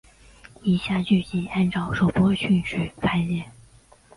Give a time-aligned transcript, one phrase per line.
[0.63, 3.45] 以下剧集按照首播顺序排列。